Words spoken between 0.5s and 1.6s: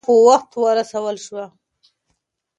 ورسول شوه.